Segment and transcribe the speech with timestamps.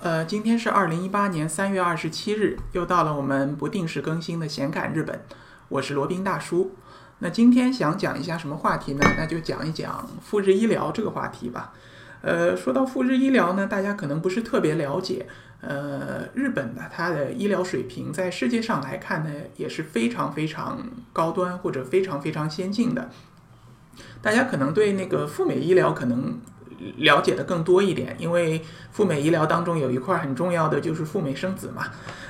[0.00, 5.20] 呃，今天是二零一八年三月二十七日，又到了我们不定时更新的闲侃日本，
[5.68, 6.74] 我是罗宾大叔。
[7.20, 9.00] 那今天想讲一下什么话题呢？
[9.16, 11.72] 那就讲一讲复制医疗这个话题吧。
[12.20, 15.26] 呃，说到复制医疗呢，大家可能不是特别了解。
[15.60, 20.80] 呃，日本的它的医疗水平在世界上来看呢，也是非常非常
[21.12, 23.08] 高端或者非常非常先进的。
[24.20, 26.40] 大家可能对那个赴美医疗可能。
[26.96, 31.84] 了解的更多一点，因为赴美医疗当中有一块很重要的就是赴美生子嘛，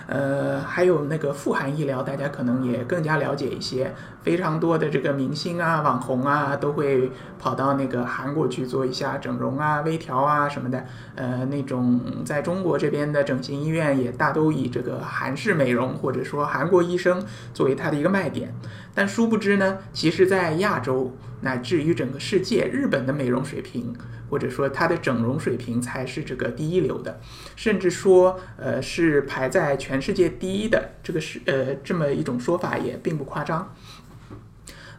[0.07, 3.93] 呃，还有那个富含医疗，大家可能也更加了解一些。
[4.23, 7.11] 非常多的这个明星啊、网红啊，都会
[7.41, 10.85] 跑到那个韩国去做一下整容啊、微调啊什么的。
[11.17, 17.21] 呃，那种在中国这边的整形医院也大都以这个韩式美容或者说韩国医生
[17.53, 18.55] 作为它的一个卖点。
[18.95, 23.95] 但殊不知呢，其实在亚洲乃至于整个世界，日本的美容水平。
[24.31, 27.21] 或者说它的整容水平才是这个第一流的，
[27.55, 33.75] 甚至说，呃，是排在全世界第一的，这个是呃这么一种说法也并不夸张。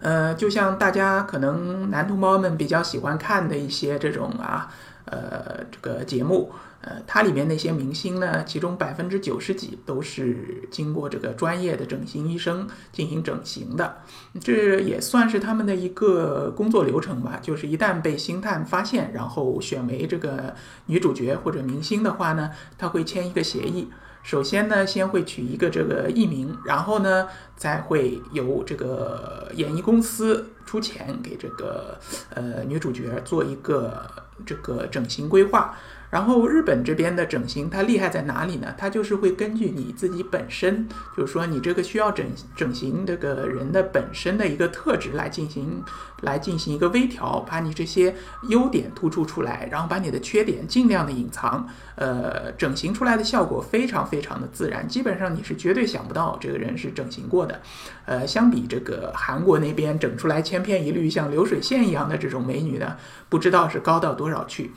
[0.02, 4.72] 呃，就像大家可能男同胞们比较喜欢看的一些这种啊，
[5.06, 6.52] 呃，这个节目。
[6.86, 14.00] 呃，它里面那些明星呢，其中百分之九十几都是经过这个专业的整形医生进行整形的，
[14.42, 17.40] 这也算是他们的一个工作流程吧。
[17.42, 20.54] 就是一旦被星探发现，然后选为这个
[20.88, 23.88] 女主角或者明星的话呢，他会签一个协议。
[24.24, 32.00] 首先呢，先会取一个这个艺名，然后呢，再会由这个演艺公司出钱给这个
[32.34, 34.10] 呃女主角做一个
[34.46, 35.78] 这个整形规划。
[36.14, 38.72] 然后日本这边的整形，它厉害在哪里呢？
[38.78, 42.24] 它就是会根据你自己本身，就是说你这个需要整
[42.56, 45.84] 整形这个人的本身的一个特质来进行，
[46.22, 48.14] 来进行一个微调，把你这些
[48.48, 51.68] 优点突出出来，然后把你的缺点尽量的隐藏。
[51.96, 57.60] 呃，整形出来的效果非常非常的自然，基本上你是绝对想不到这个人是整形过的。
[58.06, 62.98] 呃，相比这个韩国那边整出来千篇一律像流水线一样的这种美女呢，
[63.30, 64.72] 不知道是高到多少去。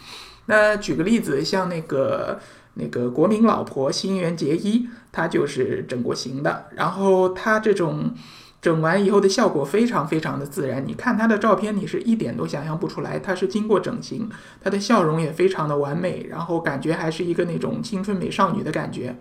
[0.47, 2.41] 那举个例子，像那个
[2.75, 6.67] 那个国民老婆新垣结衣，她就是整过型的。
[6.75, 8.13] 然后她这种
[8.63, 14.29] 整完以后的效果非常非常的自然，你看她的照片，你是一点都想象不出来她是经过整形。
[14.63, 19.17] 她的笑容也非常的完美，然后感觉还是一个那种青春美少女的感觉。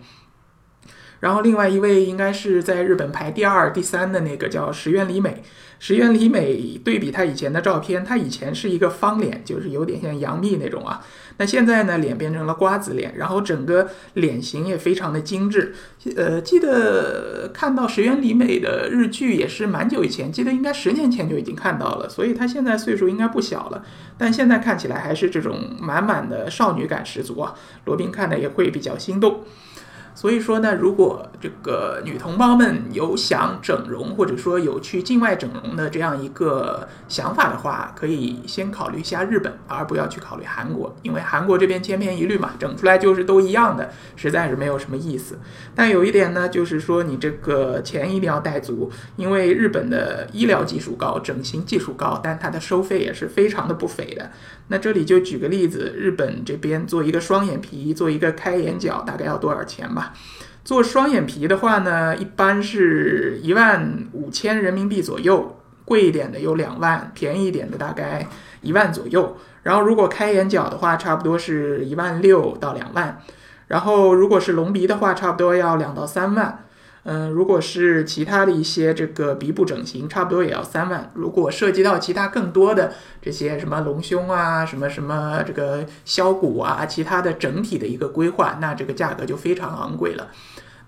[1.20, 5.42] 然后另外一位应该是在日本排第二、第三的那个叫石原里美。
[5.78, 11.04] 石原里美对比她以前的照片，她以前是一个方脸，就是有点像杨幂那种啊。
[11.36, 15.74] 那现在呢，脸变成了瓜子脸，然后整个脸型也非常的精致。
[16.16, 23.84] 呃，记得看到石原里美的日剧也是蛮久以前，记得应该十年前就已经看到了，所以她现在岁数应该不小了。
[24.16, 29.44] 但现在看起来还是这种满满的少女感十足啊，罗宾看的也会比较心动。
[30.16, 45.38] 所以说呢，如果这个女同胞们有想整容，或者说有去境外整容的这样一个想法的话，可以先考虑一下日本，而不要去考虑韩国，因为韩国这边千篇一律嘛，整出来就是都一样的，实在是没有什么意思。
[45.74, 54.30] 但有一点呢，就是说你这个钱一定要带足，因为日本的医疗技术高，整形技术高，但它的收费也是非常的不菲的。
[54.68, 60.05] 那这里就举个例子，日本这边做一个双眼皮，做一个开眼角，大概要多少钱吧
[60.64, 68.26] 做双眼皮的话呢，一般是一万五千人民币左右，贵一点的有两万，便宜一点的大概
[68.62, 69.36] 一万左右。
[69.62, 73.20] 然后如果开眼角的话，差不多是一万六到两万。
[73.68, 76.65] 然后如果是隆鼻的话，差不多要两到三万。
[77.08, 81.08] 嗯，如果是其他的一些这个鼻部整形，差不多也要三万。
[81.14, 90.32] 如果涉及到其他更多的这些什么隆胸啊，什么什么这个削骨啊，其他的整体的一个规划，那这个价格就非常昂贵了。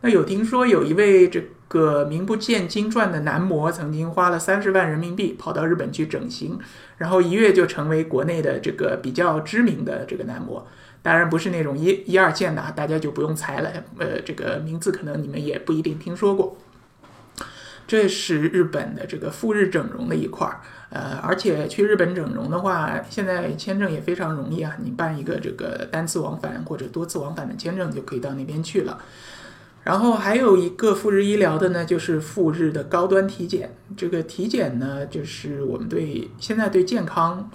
[0.00, 6.58] 那有听说有一位这个名不见经传的男模，曾经花了三十万人民币跑到日本去整形，
[6.96, 10.66] 然后一跃就成为国内的这个比较知名的这个男模。
[11.02, 13.70] 当然不是那种一一二线的，大家就不用猜了。
[13.98, 16.56] 呃，这个名字可能你们也不一定听说过。
[17.86, 20.60] 这是日本的这个赴日整容的一块儿，
[20.90, 28.98] 呃，而且去日本整容的话，现在签证也非常容易啊，你办一个这个单次往返或者多次往返的签证就可以到那边去了。
[29.84, 33.74] 然后还有一个赴日医疗的呢，就是赴日的高端体检。
[33.96, 37.50] 这个体检呢，就是我们对现在对健康。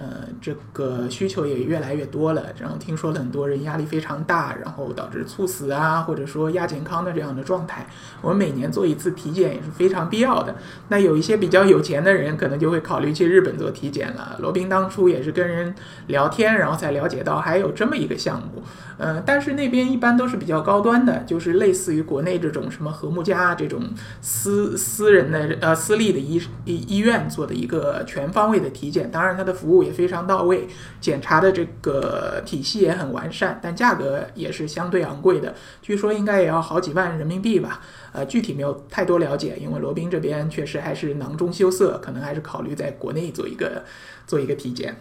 [0.00, 7.84] 呃，这个需求也越来越多了，然后听说很多人压力非常大，然后导致猝死啊，或者说亚健康的这样的状态。
[8.22, 10.54] 我们每年做一次体检也是非常必要的。
[10.86, 14.36] 那有一些比较有钱的人，可能就会考虑去日本做体检了。
[14.38, 15.74] 罗宾当初也是跟人
[16.06, 18.62] 聊天，然后才了解到还有这么一个项目。
[18.98, 23.82] 呃，但是那边一般都是比较高端的，就是类似于国内这种什么和睦家这种
[24.20, 29.10] 私私人的呃私立的医医医院做的一个全方位的体检。
[29.10, 30.68] 当然，它的服务也非常到位，
[31.00, 37.80] 检查的这个体系也很完善，但价格也是相对昂贵的，据说应该也要好几万人民币吧。
[38.12, 43.84] 呃，具体没有太多了解，因为罗宾这边确实还是囊中羞涩，可能还是考虑在国内做一个
[44.26, 44.94] 做一个体检。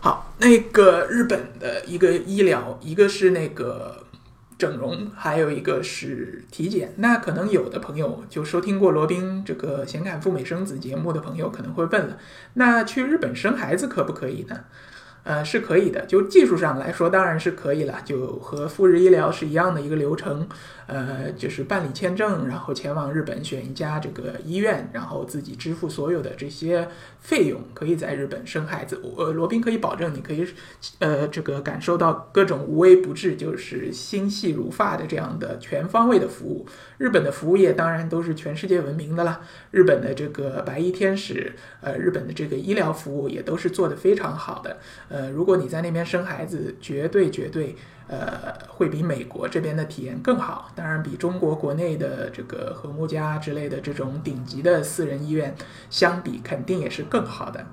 [0.00, 4.04] 好，那个日本的一个医疗，一个是那个
[4.62, 6.92] 整容，还有一个是体检。
[6.98, 12.16] 那可能有的朋友就收听过罗宾这个显侃赴美生子节目的朋友可能会问了，
[12.54, 14.60] 那去日本生孩子可不可以呢？
[15.24, 20.48] 呃，是可以的，就技术上来说，当然是可以了，就和赴日医疗是一样的一个流程。
[20.88, 26.86] 呃，就是办理签证，然后前往日本选一家这个医院，然后自己支付所有的这些
[27.20, 29.00] 费用，可以在日本生孩子。
[29.16, 30.46] 呃，罗宾可以保证你可以，
[30.98, 36.66] 呃，这个感受到各种无微不至，就是心细如发的这样的全方位的服务。
[36.98, 39.40] 日本的服务业当然都是全世界闻名的啦。
[39.70, 44.76] 日本的这个白衣天使，呃，日本的这个医疗服务也都是做得非常好的。
[45.12, 47.76] 呃，如果你在那边生孩子，绝对绝对。
[48.12, 55.54] 呃，会比美国这边的体验更好，当然比中国国内的这个和睦家之类的这种顶级的私人医院
[55.88, 57.64] 相比，肯定也是更好的。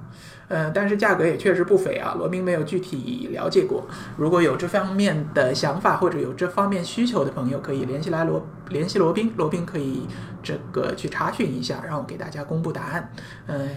[0.48, 2.16] 呃，但是价格也确实不菲啊。
[2.18, 10.08] 罗宾没有具体了解过，如果有这方面的想法或者有这方面需求的朋友，可以联系来罗联系罗宾，罗宾可以
[10.42, 13.12] 这个去查询一下，让我给大家公布答案。
[13.48, 13.70] 嗯，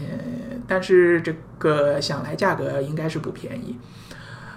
[0.69, 3.77] 但是这个想来价格应该是不便宜。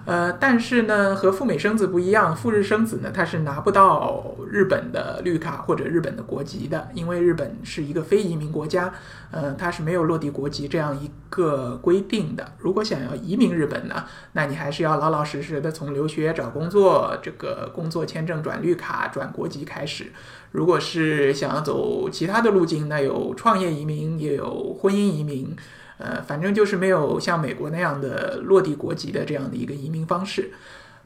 [0.06, 8.94] 呃，但是呢，和赴美生子不一样，赴日生子呢，他是拿不到日本的绿卡或者日本的国籍的，因为日本是一个非移民国家，
[9.31, 12.54] 呃，它是没有落地国籍这样一个规定的。
[12.60, 20.12] 如果想要移民日本呢，那你还是要老老实实的从留学、找工作、这个工作签证转绿卡、转国籍开始。
[20.51, 25.56] 如果是想要走其他的路径，那有创业移民，也有婚姻移民。
[25.98, 30.52] 呃，反正就是没有像美国那样的落地国籍的这样的一个移民方式。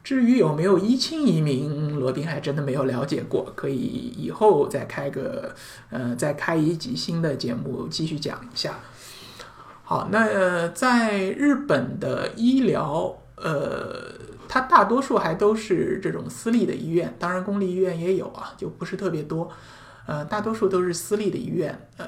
[0.02, 3.76] 至于有没有一亲移民，罗宾还真的没有了解过，可以
[4.16, 5.54] 以后再开个
[5.90, 8.80] 呃，再开一集新的节目继续讲一下。
[9.84, 14.12] 好，那在日本的医疗，呃，
[14.48, 19.50] 它大多数还都是这种私立的医院，当然公立医院也有啊，就不是特别多。
[20.10, 22.06] 呃，大多数都是私立的医院，呃，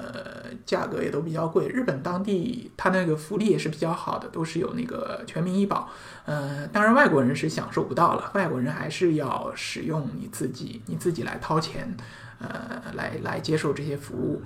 [0.66, 1.69] 价格也都比较贵。
[1.69, 5.88] 日本当地它那个福利也是比较好的，都是有那个全民医保。
[6.25, 11.96] 呃，当然外国人是享受不到了，外国人还是要使用你自己，你自己来掏钱，
[12.40, 14.43] 呃，来来接受这些服务。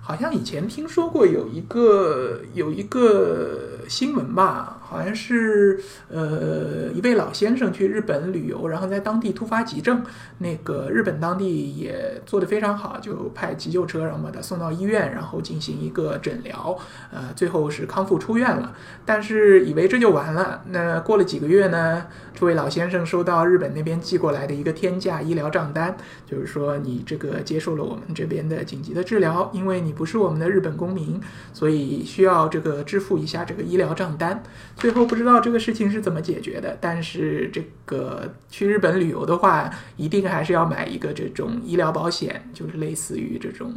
[0.00, 4.80] 好像以前听说过有一个有一个新闻吧。
[4.86, 10.04] 好像是呃一位老先生去日本旅游，然后在当地突发急症，
[10.38, 16.76] 那个日本当地也做得非常好，就派急救车，然后把他送到医院，然后进行一个诊疗，
[17.10, 18.74] 呃，最后是康复出院了。
[19.06, 31.20] 但是以为这就完了，那过了几个月呢，这位老先生收到日本那边寄过来的一个天价医疗账单，就是说你这个接受了我们这边的紧急的治疗，因为你不是我们的日本公民，
[31.52, 34.42] 所以需要这个支付一下这个医疗账单。
[34.76, 43.72] 最后不知道这个事情是怎么解决的，但是这个去日本旅游的话，一定还是要买一个这种医疗保险，就是类似于这种，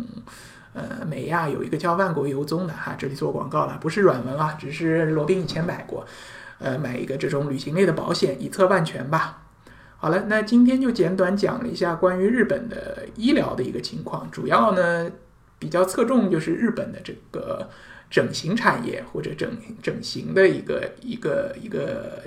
[0.74, 6.06] 呃，美亚有一个叫万国游踪的哈，这里做广告了，不是软文啊，只是罗宾以前买过，
[6.60, 9.44] 呃，买一个这种旅行类的保险，以策万全吧。
[9.98, 15.10] 好了，那今天就简短讲了一下关于日本的医疗的一个情况，主要呢
[15.60, 17.70] 比较侧重就是日本的这个。
[18.10, 19.50] 整形产业或者整
[19.82, 22.24] 整形的一个一个一个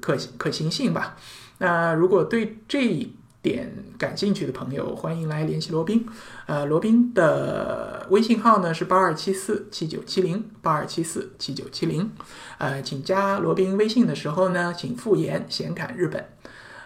[0.00, 1.16] 可可行性吧。
[1.58, 6.06] 那如果对这一点感兴趣的朋友，欢迎来联系罗宾。
[6.46, 12.10] 呃，罗宾的微信号呢是八二七四七九七零八二七四七九七零。
[12.58, 16.26] 呃，请加罗宾微信的时候呢，请复言显侃日本。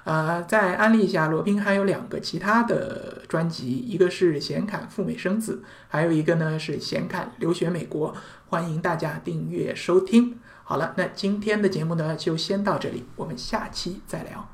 [0.05, 8.15] 呃，再安利一下，罗宾还有两个其他的专辑，一个是显侃赴美生子，还有一个呢是显侃留学美国，
[8.49, 10.39] 欢迎大家订阅收听。
[10.63, 14.54] 好了，那今天的节目呢就先到这里，我们下期再聊。